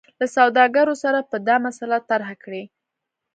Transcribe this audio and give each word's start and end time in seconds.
له 0.19 0.25
سوداګرو 0.37 0.93
سره 1.03 1.19
به 1.29 1.37
دا 1.47 1.55
مسله 1.65 1.97
طرحه 2.09 2.35
کړي. 2.43 2.63